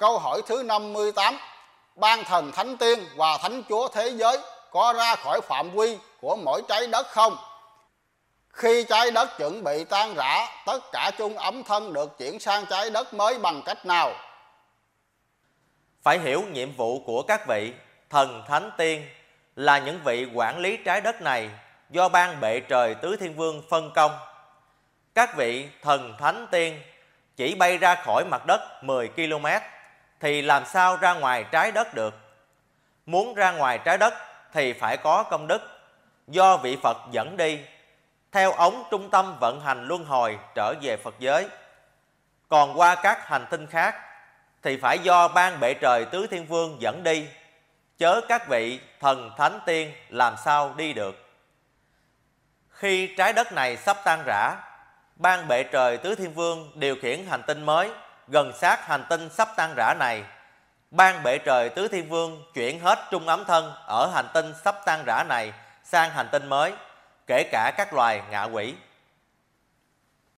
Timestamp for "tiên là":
18.78-19.78